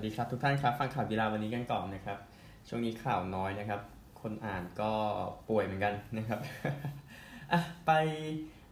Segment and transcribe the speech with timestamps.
[0.00, 2.18] สวัสดีครับทุกท่านครับ ฟังข่าวกีฬาวันนี้กันก่อนนะครับ
[2.68, 3.80] ช่วงนี้ข่าวน้อยนะครับ
[4.20, 4.92] คนอ่านก็
[5.48, 6.38] ป่วยเหมือนกันนะครับ
[7.52, 7.90] อะไป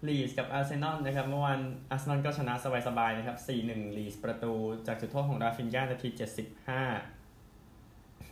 [0.09, 1.61] ลีสกับอาร์เซนอลนะครับเมื่อวาน
[1.91, 2.54] อาร์เซนอลก็ชนะ
[2.86, 4.52] สบายๆนะครับ 4-1 ลีสประตู
[4.86, 6.68] จากจุดโทษของราฟินยานาที 75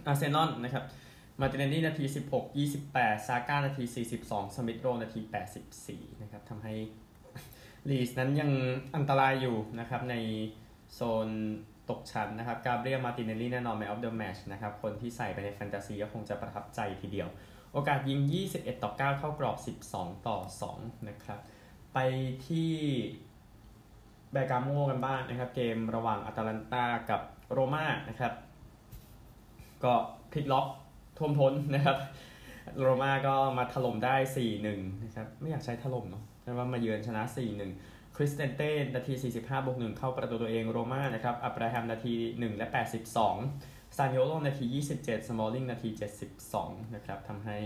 [0.06, 0.84] อาร์เซนอลนะครับ
[1.40, 2.42] มาร์ติเนลลี่นาที 16
[2.84, 3.84] 28 ซาก้านาที
[4.18, 5.20] 42 สมิธโรว์นาที
[5.72, 6.74] 84 นะครับทำให้
[7.88, 8.50] ลีสนั้นยัง
[8.96, 10.14] อันตรายอยู่นะครับใน
[10.94, 11.30] โซน
[11.90, 17.28] ตกชั้นนะครับกาเบรียลมาติเนลลี่แน่นอน man of the match นะครับ คนที่ใส่ไปในแฟนตาซีก็คงจะประทับใจทีเดียว
[17.72, 18.20] โอกาสยิง
[18.52, 19.56] 21 ต่อ 9 เข้ากรอบ
[19.92, 20.38] 12 ต่อ
[20.72, 21.40] 2 นะครับ
[21.94, 21.98] ไป
[22.46, 22.70] ที่
[24.32, 27.20] แบร์กาโมกันบ้างนะครับ เกมระหว่างอาตาลันตากับ
[27.52, 28.32] โรม่านะครับ
[29.84, 29.92] ก็
[30.32, 30.66] พลิกล็อก
[31.18, 31.96] ท่วมท้นนะครับ
[32.80, 34.14] โรม่าก็มาถล่มได้
[34.64, 37.22] 4-1 นะครับ ไม่อยากใช้ถล่มเนาะแต่ว่ามาเยือนชนะ
[37.60, 42.66] 4-1 คริสเตนเต้นาที 45 บวก 1 เข้าประตูตัวเองโรม่านะครับ อับราฮัมนาที 1 และ
[43.32, 44.64] 82 ซานโยโลนาที
[44.98, 45.88] 27 สมอลลิงนาที
[46.42, 47.58] 72 นะครับทำให้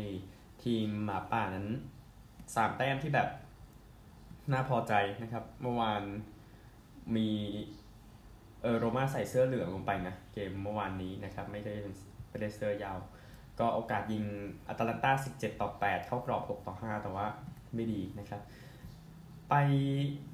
[0.64, 1.68] ทีมหมาป่านั้น
[2.22, 3.28] 3 แต้มที่แบบ
[4.52, 6.02] น่าพอใจนะครับ เมื่อวาน
[7.16, 7.28] มี
[8.62, 11.94] เออโรม่าใส่เสื้อเหลืองลงไปนะ เกมเมื่อวานนี้นะครับ ไม่ได้เป็น
[12.30, 12.98] ไม่ได้เสื้อยาว
[13.60, 14.24] ก็โอกาสยิง
[14.68, 17.26] อัตแลนตา 17 ต่อ 8 เข้ากรอบ 6 ต่อ 5 แต่ว่า
[17.74, 18.40] ไม่ดีนะครับ
[19.50, 19.54] ไป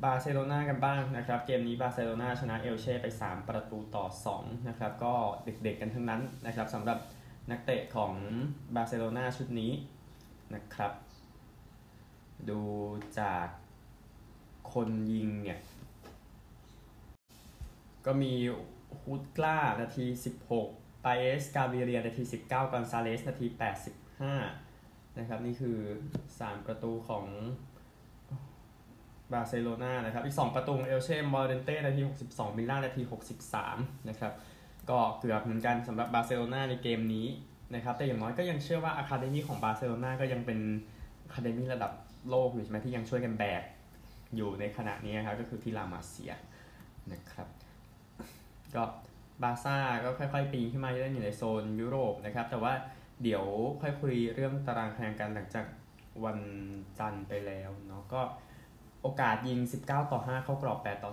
[0.05, 5.15] บาร์เซโลนากันบ้างนะครับ เกมนี้บาร์เซโลนาชนะเอลเช่ไป 3 ประตูต่อ2นะครับก็
[5.45, 6.99] เด็กๆกันทั้งนั้นนะครับสำหรับ
[7.51, 8.13] นักเตะของ
[8.75, 9.73] บาร์เซโลนาชุดนี้
[10.55, 10.93] นะครับ
[12.51, 12.61] ดู
[13.21, 13.47] จาก
[14.73, 15.61] คนยิงเนี่ย
[18.07, 18.33] ก็มี
[19.03, 20.07] ยุตกล้านาที
[20.55, 23.47] 16ปาเอสกาบิร่านาที 19กอนซาเลสนาที
[24.33, 25.79] 85 นะครับ นี่คือ
[26.21, 27.25] 3 ประตูของ
[29.33, 33.03] บาร์เซโลนานะครับ อีก 2 ประตูเอลเช่มอร์เรนเต้นาที 62มิลล่านาที
[33.55, 34.33] 63 นะครับ
[34.91, 37.27] ก็เกือบเหมือนกันสำหรับบาร์เซโลนาในเกมนี้
[37.75, 40.59] นะครับ แต่อย่างน้อยก็ยังเชื่อว่า academy ของบาร์เซโลนาก็ยังเป็น
[41.25, 41.93] academy ระดับ
[42.31, 43.63] โลกอยู่ใช่ไหมที่ยังช่วยกันแบก
[44.37, 46.33] อยู่ในขณะนี้ครับ ก็คือที่ลามาเซีย
[47.13, 47.49] นะครับ
[48.75, 48.83] ก็
[49.43, 52.73] บาร์ซ่าก็ค่อยๆปีนขึ้นมาเล่นอยู่ในโซนยุโรปนะครับ แต่ว่า
[53.23, 53.45] เดี๋ยว
[53.81, 55.67] ค่อยคุยเรื่องตารางคะแนนกันหลังจาก
[56.25, 56.39] วัน
[56.99, 58.21] จันทร์ไปแล้วเนาะก็
[59.07, 61.13] โอกาสยิง 19 ต่อ 5 เข้ากรอบ 8 ต่อ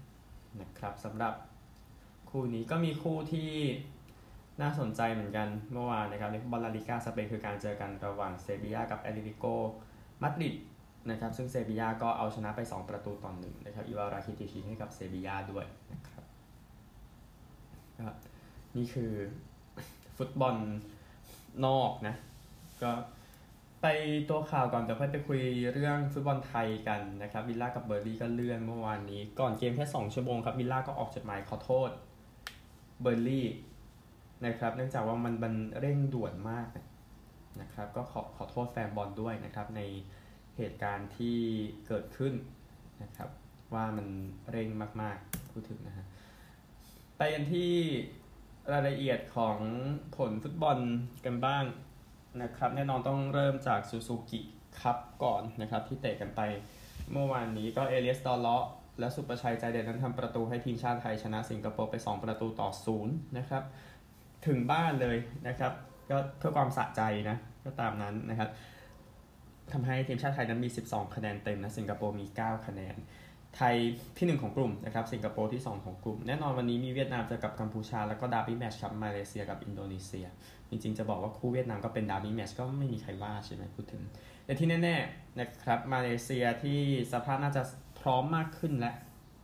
[0.00, 1.34] 3 นะครับสำหรับ
[2.30, 3.52] คู่นี้ก็มีคู่ที่
[4.60, 9.44] น่าสนใจเหมือนกันเมื่อวานนะครับในฟุตบอลลาลิกาสเปนคือการเจอกันระหว่างเซบียากับแอตเลติโก
[10.22, 10.54] มาดริด
[11.10, 16.24] นะครับซึ่งเซบียาก็เอาชนะไป 2 ประตูต่อหนึ่งนะครับอีวานราคิติชยิงให้กับเซบียาด้วยนะครับ
[17.98, 18.08] ก็
[18.76, 19.12] นี่คือ
[20.16, 20.56] ฟุตบอล
[21.66, 22.14] นอกนะ
[22.82, 22.90] ก็
[23.82, 23.86] ไป
[24.30, 25.40] ตัวข่าวก่อนแต่ค่อยไปคุย
[25.72, 31.90] เรื่องฟุตบอลไทยกันนะครับวิลล่ากับเบิร์นลี่ย์ก็เลื่อนเมื่อวานนี้ ก่อนเกมแค่ 2 ชั่วโมงครับวิลล่าก็ออกจดหมายขอโทษ
[33.02, 33.46] เบิร์นลี่ย์
[34.46, 36.68] นะครับเนื่องจากว่ามันมันเร่งด่วนมาก
[37.60, 39.80] นะครับก็ขอขอโทษแฟนบอลด้วยนะครับใน
[40.56, 41.38] เหตุการณ์ที่
[41.86, 42.34] เกิดขึ้น
[43.02, 43.30] นะครับ
[43.74, 44.06] ว่ามัน
[44.50, 44.68] เร่ง
[45.02, 46.06] มากๆพูดถึงนะฮะ
[47.16, 47.72] ไปกันที่
[48.72, 49.58] รายละเอียดของ
[50.16, 50.78] ผลฟุตบอล
[51.24, 51.64] กันบ้าง
[52.42, 54.40] นะครับแน่นอนต้องเริ่มจากซูซูกิ
[54.80, 56.40] คัพก่อนนะครับที่เตะกันไป
[57.12, 58.64] เมื่อวานนี้ก็เอเลียสดอเลาะ
[59.00, 63.62] และสุประชัยใจเด่นนั้นทำประตูให้ทีมชาติไทยชนะสิงคโปร์ไป 2 ประตูต่อศูนย์นะครับ
[64.46, 65.18] ถึงบ้านเลย
[65.48, 65.72] นะครับ
[66.10, 68.50] ก็เพื่อความสะใจนะ ก็ตามนั้นนะครับ
[69.72, 72.96] ทำให้ทีมชาติไทยนั้นมี 12 คะแนนเต็มนะสิงคโปร์มี 9 คะแนน
[73.56, 73.74] ไทย
[74.18, 80.26] ที่ 1 ของกลุ่มนะครับสิงคโปร์ที่ 2 ของกลุ่ม แน่นอนวันนี้มีเวียดนามเจอกับกัมพูชา แล้วก็ดาร์บี้แมตช์ครับมาเลเซียกับอินโดนีเซีย
[80.68, 84.02] จริงๆจะบอกว่าคู่เวียดนามก็เป็นดาร์บี้แมตช์ก็ไม่มีใครว่าใช่ไหมพูดถึง
[84.44, 86.78] แต่ที่แน่ๆนะครับมาเลเซียที่
[87.12, 87.62] สภาพน่าจะ
[88.00, 88.92] พร้อมมากขึ้นและ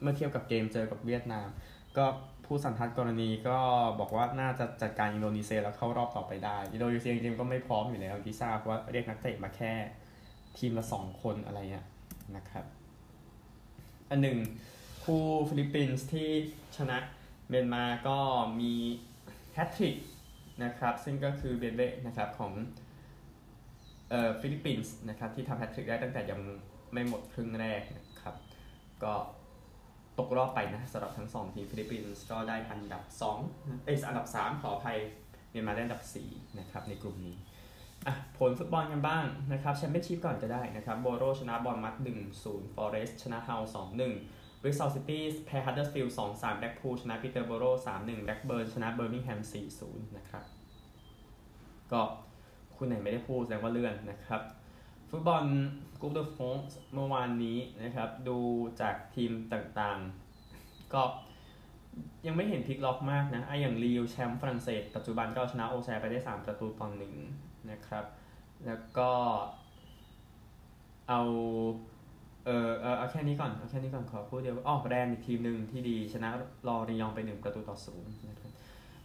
[0.02, 1.48] เมื่อเทียบกับเกมเจอกับเวียดนาม
[1.96, 2.04] ก็
[2.46, 3.58] ผู้สันทัดกรณีก็
[4.00, 9.72] บอกว่าน่าจะจัดการอินโดนีเซียแล้วเข้ารอบต่อไปได้อินโดนีเซียจริงๆก็ไม่พร้อมอยู่แล้วที่ทราบว่าเรียกนักเตะมาแค่
[10.58, 11.86] ทีมละสองคนอะไรเงี้ย
[12.36, 12.64] นะครับ
[14.14, 14.40] อันหนึ่ง
[15.04, 16.30] คู่ฟิลิปปินส์ที่
[16.76, 16.98] ชนะ
[17.48, 18.18] เมียนมาก็
[18.60, 18.74] มี
[19.54, 19.96] แฮตทริก
[20.64, 22.52] นะครับซึ่งก็คือเบเบนะครับของ
[24.10, 26.40] เอ่อฟิลิปปินส์นะครับที่ทำแฮตทริกได้ตั้งแต่ยัง
[26.92, 28.34] ไม่หมดครึ่งแรกนะครับ
[29.02, 29.14] ก็
[30.18, 33.02] ตกรอบไปนะสำหรับทั้ง2ทีมฟิลิปปินส์ก็ได้อันดับ
[33.44, 34.98] 2เอยอันดับ 3 ขออภัย
[35.50, 37.36] เมียนมาได้อันดับ 4 นะครับในกลุ่มนี้
[38.06, 41.94] อะผลฟุตบอลกันบ้างนะครับแชมเปี้ยนชิพก่อนก็ได้นะครับโบโรชนะบอร์นมัธ
[42.34, 43.56] 1-0ฟอเรสต์ชนะฮัลล์
[44.10, 47.64] 2-1บริสตอลซิตี้แพ้ฮัดเดอร์สฟิลด์2-3แบล็กพูลชนะปีเตอร์โบโร
[47.98, 49.56] 3-1แบล็กเบิร์นชนะเบอร์มิงแฮม4-0
[49.98, 50.44] นย์นะครับ
[51.92, 52.02] ก็
[52.76, 54.40] คุณไหนไม่ได้พูดแสดงว่าเลื่อนนะครับ
[55.10, 55.44] ฟุตบอล
[56.00, 58.38] กูปเดอฟรองซ์เมื่อวานนี้นะครับ ดู
[58.80, 61.02] จากทีมต่างๆ ก็
[62.26, 67.14] ยังไม่เห็นพลิกล็อกมากนะไออย่างลีลแชมป์ฝรั่งเศสปัจจุบันก็ชนะโอแซร์ไปได้ 3 ประตูต่อหนึ่ง
[67.70, 68.04] นะครับ
[68.66, 69.10] แล้วก็
[71.08, 71.20] เอา
[72.46, 76.28] เออเออเอาแค่นี้ก่อนเอาแค่นี้ก่อนขอพูดเดียวอ๋อแรนส์อีกทีมหนึ่งที่ดีชนะ
[76.68, 78.52] ลอริยองต์ไป1ประตูต่อศูนย์นะครับ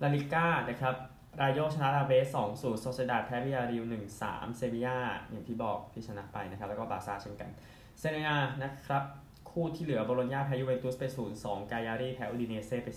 [0.01, 0.95] ลาลีกานะครับ
[1.41, 4.97] ราโยชนะอลาเบสสองศูนย์โซเซียดาดแพ้บียาร์เรอัลหนึ่งสามเซบียา
[5.29, 7.50] อย่างที่บอกที่ชนะไปนะครับ แล้วก็บาร์ซ่าเช่นกัน
[8.00, 8.29] เซเรียอา
[8.63, 9.03] นะครับ
[9.50, 11.03] คู่ที่เหลือโบโลญญาแพ้ยูเวนตุสไป
[11.38, 12.89] 0-2กายารีแพ้อูดิเนเซ่ไป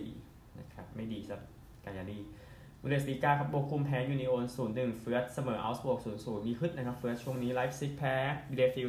[0.00, 1.42] 0-4นะครับ ไม่ดีสำหรับ
[1.84, 2.18] กายารี
[2.86, 8.14] บุนเดสลีกาครับโบคุมแพ้ยูนิโอน0-1เฟือร์ธเสมอเอาก์สบวร์ก0-0มีฮึดนะครับเฟือร์ธช่วงนี้ไลป์ซิกแพ้
[8.50, 8.88] บีเลเฟลด์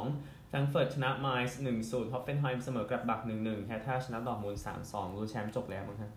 [0.00, 4.56] 0-2แฟรงก์เฟิร์ตชนะไมนซ์1-0ฮอฟเฟนไฮม์เสมอกับกลัดบัค1-1แฮร์ธ่าชนะดอร์ทมุนด์
[4.86, 6.12] 3-2รู้แชมป์จบแล้วมั้งครับ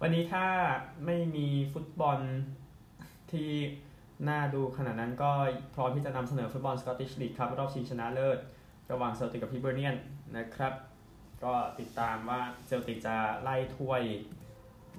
[0.00, 0.46] วันนี้ถ้า
[1.06, 2.18] ไม่มีฟุตบอล
[3.32, 3.50] ที่
[4.28, 5.32] น่าดูขนาดนั้นก็
[5.74, 8.38] พร้อมที่จะนำเสนอฟุตบอลสกอตติชลีกครับ รอบชิงชนะเลิศ
[8.92, 9.96] ระหว่างเซลติกกับฮิเบอร์เนียน
[10.36, 10.72] นะครับ
[11.44, 14.02] ก็ติดตามว่าเซลติกจะไล่ถ้วย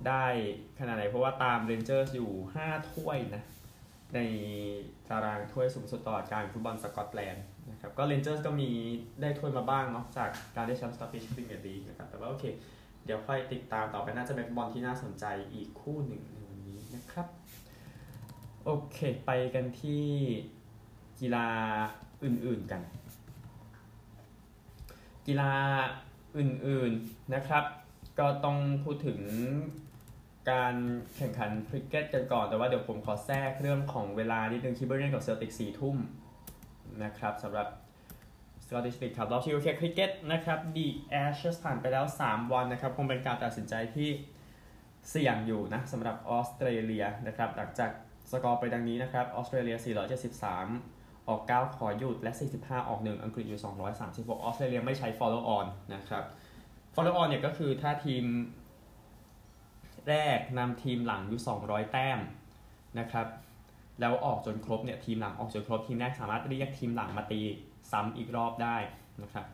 [0.07, 0.25] ได้
[0.79, 2.31] ขนาดไหน เพราะว่าตามเรนเจอร์สอยู่
[2.63, 3.43] 5 ถ้วยนะ
[4.15, 4.19] ใน
[5.09, 8.69] ตารางถ้วยสูงสุดต่อการฟุตบอลสกอตแลนด์นะครับก็เรนเจอร์สก็มี
[9.21, 12.43] ได้ถ้วยมาบ้างเนาะจากการได้แชมป์สกอตติชพรีเมียร์ลีกนะครับแต่ว่าโอเค
[13.05, 17.27] เดี๋ยวค่อยติดตามต่อไปน่าจะเป็นฟุตบอลที่น่าสนใจอีกคู่หนึ่งในวันนี้นะครับ
[18.65, 20.05] โอเค ไปกันที่
[21.19, 21.47] กีฬา
[22.23, 22.81] อื่นๆกัน
[25.27, 25.51] กีฬา
[26.37, 27.63] อื่นๆนะครับ
[28.19, 29.19] ก็ต้องพูดถึง
[30.51, 30.75] การ
[31.15, 35.95] แข่งขันคริกเก็ตกันก่อนแต่ว่าเดี๋ยวผมขอแทรกเรื่องของเวลานิดนึงฮิเบอร์เนียนกับเซลติกสี่ทุ่ม
[37.03, 37.67] นะครับสำหรับ
[38.65, 44.09] สกอตติชลีกครับรอบชิงโอเคคริกเก็ตนะครับดีแอชผ่านไปแล้ว 3 วันนะครับ คงเป็นการตัดสินใจที่
[45.09, 47.91] เสี่ยงอยู่นะสำหรับออสเตรเลียนะครับ หลังจาก
[48.31, 49.77] สกอร์ไปดังนี้นะครับออสเตรเลีย
[50.51, 53.61] 473 ออก 9 ขอหยุดและ 45 ออก 1 อังกฤษอยู่
[54.01, 55.65] 236 ออสเตรเลียไม่ใช้ follow on
[55.95, 56.23] นะครับ
[56.95, 58.23] follow on เนี่ยก็คือถ้าทีม
[60.09, 62.19] แรกนำทีมหลังอยู่ 200 แต้ม
[62.99, 63.27] นะครับ
[63.99, 67.41] แล้วออกจนครบเนี่ยทีมหลังออกจนครบทีมแรกสามารถเรียกทีมหลังมาตี
[67.91, 68.77] ซ้ำอีกรอบได้
[69.23, 69.45] นะครับ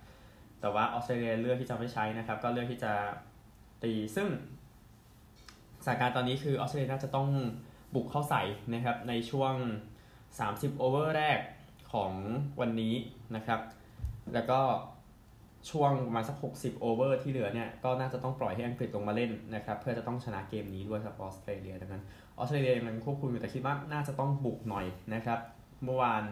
[0.59, 2.93] แต่ว่าออสเตรเลียเลือกที่จะไม่ใช้นะครับ ก็เลือกที่จะ
[3.83, 4.27] ตีซึ่ง
[5.85, 7.29] สถานการณ์ตอนนี้คือออสเตรเลียน่าจะต้อง
[7.95, 8.43] บุกเข้าใส่
[8.73, 9.53] นะครับในช่วง
[10.17, 11.39] 30 over แรก
[11.93, 12.11] ของ
[12.59, 12.93] วันนี้
[13.35, 13.59] นะครับ
[14.33, 14.59] แล้วก็
[15.69, 22.03] ช่วงประมาณสัก 60 over ที่เหลือเนี่ย ก็น่าจะต้องปล่อยให้อังกฤษลงมาเล่นนะครับ เพื่อจะต้องชนะเกมนี้ด้วยสำหรับออสเตรเลียดังนั้น
[22.37, 25.39] ออสเตรเลียมันควบคุมอยู่แต่คิดว่าน่าจะต้องบุกหน่อยนะครับ
[25.83, 26.23] เมื่อวาน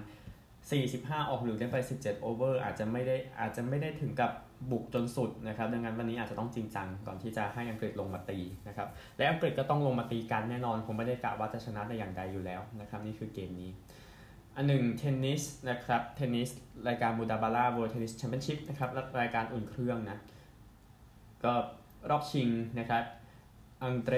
[0.60, 4.32] 45 ออกหรือได้ไป 17 โอเวอร์อาจจะไม่ได้อาจจะไม่ได้ถึงกับ
[4.72, 8.88] บุกจนสุดนะครับ ดังนั้นวันนี้อาจจะต้องจริงจังก่อนที่จะให้อังกฤษลงมาตีนะครับ
[9.18, 13.70] และอังกฤษก็ต้องลงมาตีกันแน่นอนคงไม่ได้กะว่าจะชนะในอย่างใดอยู่แล้วนะครับ นี่คือเกมนี้
[14.56, 16.50] อันหนึ่งเทนนิสนะครับเทนนิส
[16.88, 20.20] รายการบูดาบาร่า World Tennis Championship นะครับรายการอุ่นเครื่องนะ
[21.44, 21.54] ก็
[22.10, 22.50] รอบชิง
[22.80, 23.04] นะครับ
[23.84, 24.16] อังเดร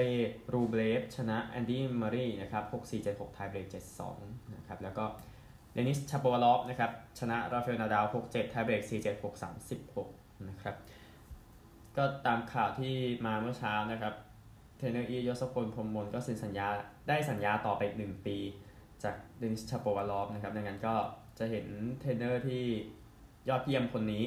[0.52, 3.66] รูเบลฟชนะแอนดี้มารีนะครับ6-4 7-6ไทยเบรก
[4.10, 5.04] 7-2นะครับแล้วก็
[5.72, 9.42] เดนิสชาโปวาลอฟนะครับชนะราฟาเอลนาดาล6-7ไทยเบรก4-7 6
[9.92, 10.76] 36นะครับ
[11.96, 12.94] ก็ตามข่าวที่
[13.26, 14.14] มาเมื่อเช้านะครับ
[14.78, 16.68] เทนเนอร์อียศพลพรมมนก็เซ็นสัญญา
[17.08, 18.36] ได้สัญญาต่อไปอีกหนึ่งปี
[19.04, 20.94] จากเดนิสชาโปวาลอฟนะครับดังนั้นก็
[21.38, 21.66] จะเห็น
[22.00, 22.64] เทรนเนอร์ที่
[23.48, 24.24] ยอดเยี่ยมคนนี้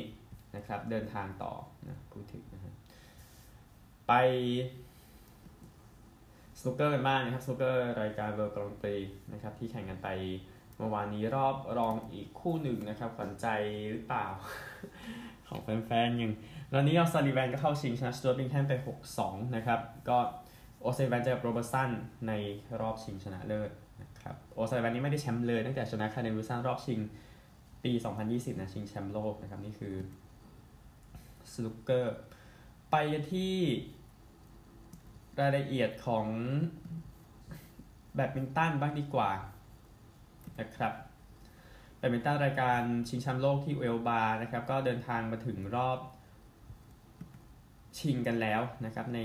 [0.56, 1.54] นะครับเดินทางต่อ
[1.88, 2.74] นะพูดถึงนะครับ
[4.08, 4.14] ไป
[6.60, 8.96] สนุกเกอร์กันบ้างนะครับสนุกเกอร์รายการ World Grand Prix
[9.34, 10.10] นะครับที่แข่งกันไป
[10.78, 13.48] เมื่อวานนี้รอบรองอีกคู่หนึ่งนะครับขวัญใจ
[13.92, 14.26] หรือเปล่า
[15.48, 16.32] ของแฟนๆยัง
[16.74, 18.74] ตอนนี้โอซัลลิแวนก็เข้าชิงชนะสจวร์ต บิงแฮมไป
[19.16, 19.80] 6-2 นะครับ
[20.10, 20.18] ก็
[20.82, 21.90] โอซัลลิแวนเจอกับโรเบอร์สัน
[22.28, 22.34] ใน
[22.82, 23.72] รอบชิงชนะเลิศ
[24.26, 27.00] ครับโอซัลลิแวนนี้ไม่ได้แชมป์เลยตั้งแต่ชนะไคเรนวิลสันรอบชิง
[27.84, 27.92] ปี
[28.26, 29.96] 2020 นะชิงแชมป์โลกนะครับ นี่คือ
[31.54, 32.16] สนุกเกอร์
[32.92, 32.96] ไป
[33.32, 33.56] ที่
[35.40, 36.26] รายละเอียดของ
[38.16, 39.32] แบดมินตันบ้างดีกว่า
[40.60, 40.94] นะครับ
[41.98, 46.00] แบดมินตันรายการชิงแชมป์โลกที่อูเอลบานะครับ ก็เดินทางมาถึงรอบ
[48.00, 49.20] ชิงกันแล้วนะครับใน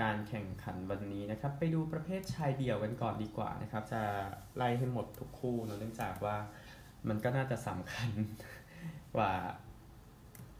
[0.00, 4.02] การแข่งขันวันนี้นะครับ ไปดูประเภทชายเดี่ยวกันก่อนดีกว่านะครับ จะ
[4.56, 6.36] ไล่ให้หมดทุกคู่เนื่องจากว่า
[7.08, 8.10] มันก็น่าจะสำคัญ
[9.16, 9.32] กว่า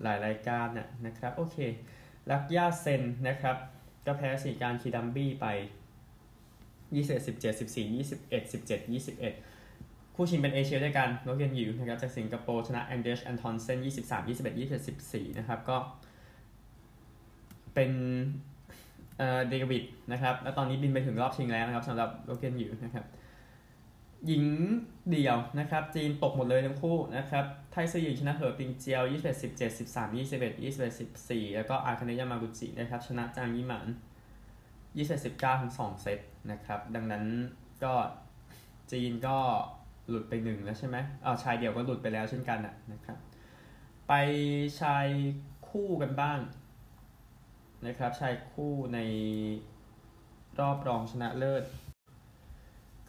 [0.02, 1.56] หลายรายการน่ะนะครับโอเค
[2.30, 3.56] ลักย่าเซนนะครับ
[4.06, 5.46] ก็แพ้สีการคีดัมบี้ไป
[6.92, 8.92] 21 17 14 21 17
[9.28, 15.76] 21 คู่ชิงเป็นเอเชียด้วยกันโนเกียนยูนะครับจากสิงคโปร์ชนะแอนเดชแอนทอนเซน23 21 21 14 นะครับก็
[17.74, 17.92] เป็น
[19.20, 23.04] เอ่อเดวิดนะครับ แล้วตอนนี้บินไปถึงรอบชิงแล้วนะครับสำหรับโลเกียนยูนะครับ
[24.26, 24.44] หญิง
[25.10, 33.86] เดี่ยวนะครับ จีนตกหมดเลยทั้งคู่นะครับ ไทยซื่อหญิงชนะเหอปิงเจียว21 17 13 21 21 14 แล้วก็อาคาเนยามากุจินะครับ ชนะจางยิหมัน
[34.96, 36.18] 21 19ทั้ง2เซต
[36.50, 37.24] นะครับ ดังนั้น
[37.84, 37.92] ก็
[38.92, 39.36] จีนก็
[40.08, 42.58] หลุดไปหนึ่งแล้วใช่ไหมอ๋อชายเดี่ยวก็หลุดไปแล้วเช่นกัน
[42.92, 43.18] นะครับ
[44.08, 44.12] ไป
[44.80, 45.06] ชาย
[45.68, 46.38] คู่กันบ้าง
[47.86, 48.98] นะครับชายคู่ใน
[50.58, 51.64] รอบรองชนะเลิศ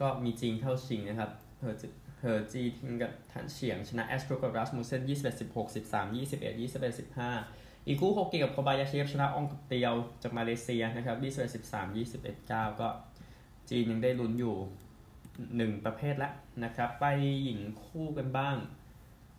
[0.01, 1.75] ก็มีจีนเข้าชิงนะครับเฮอ
[2.19, 6.99] เฮอจีทิ้งกับถันเฉียง ชนะแอสโตรกับรัสมูเซน21 16 13 21 21
[7.39, 12.89] 15 อีกคู่โฮเกกับโคบายาชิชนะองกเตียวจากมาเลเซียนะครับ21 13 21 9 ก็
[13.69, 14.55] จีนยังได้ลุ้นอยู่
[15.55, 17.05] หนึ่งประเภทแล้วนะครับ ไป
[17.43, 18.55] หญิงคู่กันบ้าง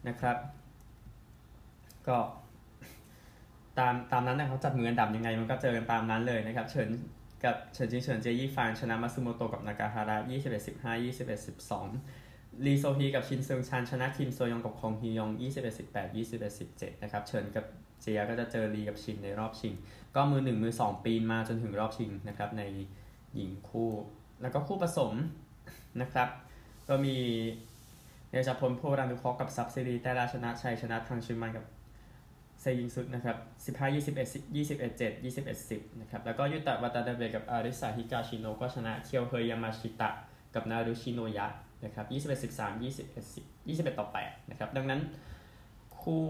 [0.09, 0.37] นะครับ
[2.09, 2.19] ก็
[3.79, 6.89] ตามตามนั้นนะเขาจัดมืออันดับยังไง มันก็เจอกันตามนั้นเลยนะครับ เฉิน
[7.45, 11.47] กับเฉินจิงเฉินเจยี่ฟานชนะมาซุโมโตกับนากาฮาระ21 15 21
[11.89, 17.65] 12ลีโซฮีกับชินซึงชันชนะคิมโซยองกับคองฮียอง21 18 21 17นะครับเฉินกับ
[18.01, 19.75] เจียก็จะเจอลีกับชินในรอบชิง
[20.15, 22.63] ก็มือ 1 มือ 2 ปีนมาจนถึงรอบชิงนะครับใน
[23.35, 23.91] หญิงคู่
[24.43, 25.13] แล้วก็คู่ผสม
[26.01, 26.29] นะครับ
[26.89, 27.17] ก็มี
[28.31, 31.65] เนจพลโพรันดุคอกับซับซิรีแต่ราชนะชัยชนะทางชิมันกับ
[32.63, 33.37] เซยิงสุดนะครับ
[33.77, 34.17] 15 21
[34.55, 40.11] 21 7 21 10นะครับแล้วก็ยุตะวัตาเดเบกับอาริสาฮิกาชิโนก็ชนะเคียวเฮยามาชิตะ
[40.55, 41.47] กับนารุชิโนยะ
[41.85, 45.01] นะครับ21 13 21 10 21 ต่อ8นะครับดังนั้น
[46.01, 46.25] คู่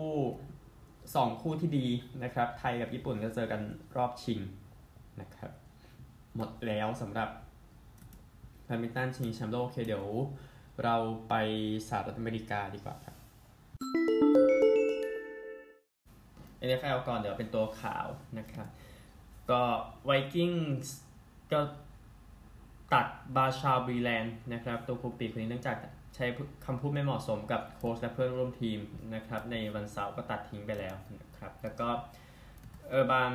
[0.74, 1.86] 2 คู่ที่ดี
[2.22, 3.60] นะครับไทยกับญี่ปุ่นก็เจอกัน
[3.96, 4.40] รอบชิง
[5.20, 5.50] นะครับ
[6.36, 7.28] หมดแล้วสำหรับ
[8.64, 10.06] แบดมินตันชิงแชมป์โลกโอเคเดี๋ยว
[10.84, 10.96] เรา
[11.28, 11.34] ไป
[11.88, 13.11] สหรัฐอเมริกาดีกว่าครับ
[16.68, 18.06] NFL ก่อนเดี๋ยวเป็นตัวขาว
[18.38, 18.68] นะครับ
[19.50, 19.62] ก็
[20.04, 20.50] ไวกิ้ง
[21.52, 21.60] ก็
[22.94, 25.76] ตัดบาชาบีแลนด์นะครับ ตัวคูปีคนนี้เนื่องจาก
[26.14, 26.26] ใช้
[26.66, 28.78] คำพูดไม่เหมาะสมกับโค้ชและเพื่อนร่วมทีม
[29.14, 31.88] นะครับ ในวันเสาร์ก็ตัดทิ้งไปแล้วนะครับ แล้วก็
[32.88, 33.32] Urban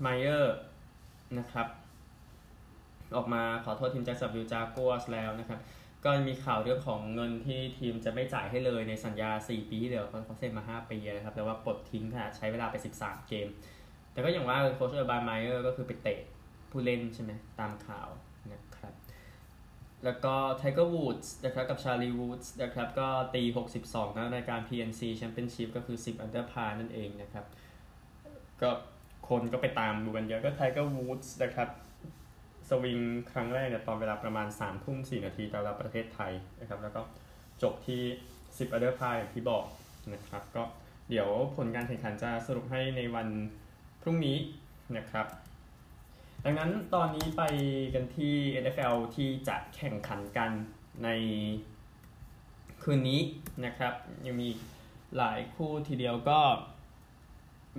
[0.00, 0.56] Meyer
[1.38, 1.66] นะครับ
[3.16, 5.60] ออกมาขอโทษทีม Jacksonville Jaguars แล้วนะครับ
[6.06, 13.48] ก็มีข่าวเรื่องของเงินที่ทีมจะไม่จ่ายให้เลยในสัญญา 4 ปีที่เดียวเขาเซ็นมา 5 ปีนะครับแต่ว่าปลดทิ้งค่ะใช้เวลาไป 13 เกม
[14.12, 16.20] แต่ก็อย่างว่าโค้ช Urban Meyer ก็คือไปเตะ
[16.70, 18.08] ผู้เล่นใช่ไหมตามข่าว
[18.52, 18.94] นะครับ
[20.04, 23.42] แล้วก็ Tiger Woods นะครับกับ Charlie Woods นะครับก็ตี
[23.78, 27.44] 62ในรายการ PNC Championship ก็คือ 10 under par นั่นเองนะครับ
[28.62, 28.70] ก็
[29.28, 31.68] คนก็ไปตามดูกันเยอะก็ Tiger Woods นะครับ
[32.68, 32.98] สวิง
[33.32, 37.00] ครั้งแรกเนี่ยตอนเวลาประมาณ3ามทุ่ม4นาทีตามเวลาประเทศไทยนะครับ แล้วก็
[37.62, 38.02] จบที่
[38.36, 39.64] 10 under par อย่างที่บอก
[40.12, 40.62] นะครับ ก็
[41.10, 43.28] เดี๋ยวผลการแข่งขันจะสรุปให้ในวัน
[44.02, 44.36] พรุ่งนี้
[44.96, 45.26] นะครับ
[46.44, 47.42] ดังนั้นตอนนี้ไป
[47.94, 50.50] กันที่ NFL ที่จะแข่งขันกัน
[51.04, 51.08] ใน
[52.82, 53.20] คืนนี้
[53.64, 53.94] นะครับ
[54.26, 54.48] ยังมี
[55.16, 56.40] หลายคู่ทีเดียวก็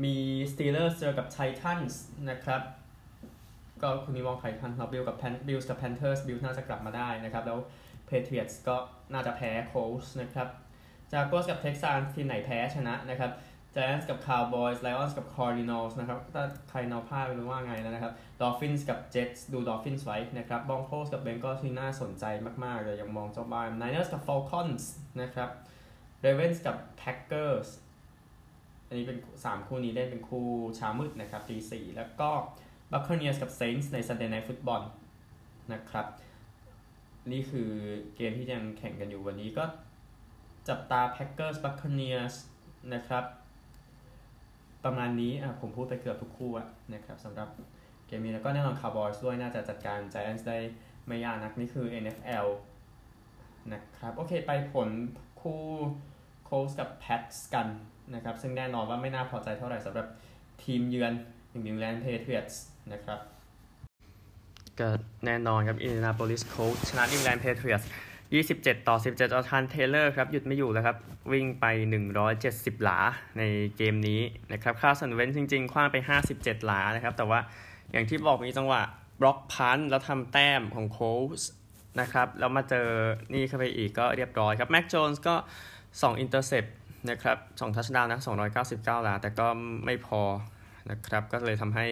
[0.03, 0.15] มี
[0.51, 1.93] Steelers เจอกับ Titans
[2.29, 2.61] นะครับ
[3.81, 7.59] ก็คู่นี้มอง Titans ครับ Bills กับแพน Bills กับ Panthers Bills น่าจะกลับมาได้นะครับ แล้ว
[8.09, 8.75] Patriots ก็
[9.13, 10.47] น่าจะแพ้ Colts นะครับ
[11.13, 13.31] Jaguars กับ Texans ทีมไหนแพ้ชนะนะครับ
[13.75, 21.21] Giants กับ Cowboys Lions กับ Cardinals นะครับถ้าใครนอพลาดไม่รู้ว่าไงแล้วนะครับ Dolphins กับ Jets ดู Dolphins ไว้นะครับ Broncos กับ
[21.25, 22.25] Bengals ที่น่าสนใจ
[22.63, 24.83] มากๆเลยยังมองเจ้าบ้าน Niners กับ Falcons
[25.21, 25.49] นะครับ
[26.23, 27.69] Ravens กับ Packers
[28.87, 32.29] อันนี้เป็น 3 คู่นี้ได้เป็นคู่เช้ามืดนะครับตีสี่แล้วก็
[32.91, 34.83] Buccaneers กับ Saints ใน Sunday Night Football
[35.73, 36.07] นะครับ
[37.31, 37.69] นี่คือ
[38.15, 39.63] เกมที่ยังแข่งกันอยู่วันนี้ก็
[40.69, 42.35] จับตา Packers Buccaneers
[42.93, 43.23] นะครับ
[44.83, 47.49] ประมาณนี้อะผมพูดไปเกือบทุกคู่อะนะครับสำหรับ
[48.07, 50.57] เกมนี้แล้วก็แน่นอน Cowboys ด้วยน่าจะจัดการ Giants ได้
[51.07, 52.47] ไม่ยากนักนี่คือ NFL
[53.73, 54.89] นะครับ โอเคไปผล
[55.41, 55.63] คู่
[56.47, 57.67] Colts กับ Pats กัน
[58.13, 60.07] นะครับ ซึ่งแน่นอนว่าไม่น่าพอใจเท่าไหร่สำหรับ
[60.63, 61.13] ทีมเยือน
[61.65, 62.63] New England Patriots
[62.93, 63.19] นะครับ
[64.79, 64.89] ก็
[65.25, 67.89] แน่นอนครับ Indianapolis Colts ชนะ New England Patriots
[68.37, 70.97] 27 ต่อ 17 Jonathan Taylor ครับ หยุดไม่อยู่แล้วครับ
[71.31, 71.65] วิ่งไป
[72.25, 72.99] 170 หลา
[73.37, 73.43] ใน
[73.77, 74.21] เกมนี้
[74.53, 75.97] นะครับ Carson Wentz จริงๆ ขว้างไป
[76.31, 77.39] 57 หลานะครับ แต่ว่า
[77.91, 78.81] อย่างที่บอกมีจังหวะ
[79.21, 81.41] block punt แล้วทำแต้มของ Colts
[81.99, 82.87] นะครับ แล้วมาเจอ
[83.33, 85.35] นี่เข้าไปอีกก็เรียบร้อยครับ Mac Jones ก็
[85.77, 86.65] 2 intercept
[87.09, 88.19] นะครับ2 touchdown นะ
[88.61, 89.47] 299 หลา แต่ก็
[89.85, 90.21] ไม่พอ
[90.91, 91.85] นะครับ ก็เลยทำให้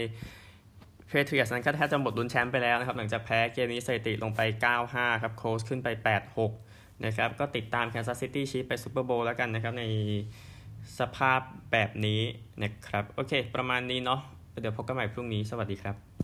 [1.07, 4.41] Patriots นั้นก็แทบจะหมดลุ้นแชมป์ไปแล้วนะครับ หลังจากแพ้เกมนี้สถิติลงไป
[4.83, 5.87] 9-5 ครับ Colts ขึ้นไป
[6.45, 9.83] 8-6 นะครับ ก็ติดตาม Kansas City Chiefs ไป Super Bowl แล้วกันนะครับ ใน
[10.99, 11.39] สภาพ
[11.71, 12.21] แบบนี้
[12.63, 14.19] นะครับ โอเค ประมาณนี้เนาะ
[14.61, 16.14] เดี๋ยวพบกันใหม่พรุ่งนี้ สวัสดีครับ